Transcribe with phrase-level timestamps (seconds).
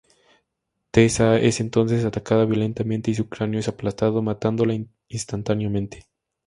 [0.89, 4.73] Tessa es entonces atacada violentamente y su cráneo es aplastado, matándola
[5.09, 6.07] instantáneamente.